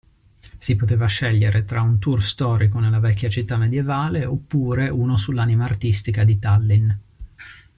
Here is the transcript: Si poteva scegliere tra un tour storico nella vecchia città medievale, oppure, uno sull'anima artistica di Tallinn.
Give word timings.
Si 0.57 0.75
poteva 0.75 1.05
scegliere 1.05 1.63
tra 1.63 1.83
un 1.83 1.99
tour 1.99 2.23
storico 2.23 2.79
nella 2.79 2.97
vecchia 2.97 3.29
città 3.29 3.55
medievale, 3.55 4.25
oppure, 4.25 4.89
uno 4.89 5.15
sull'anima 5.15 5.65
artistica 5.65 6.23
di 6.23 6.39
Tallinn. 6.39 6.89